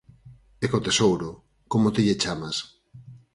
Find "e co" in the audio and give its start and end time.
0.63-0.83